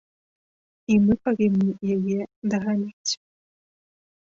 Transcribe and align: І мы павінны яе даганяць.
І 0.93 0.97
мы 1.03 1.13
павінны 1.27 1.69
яе 1.97 2.17
даганяць. 2.55 3.11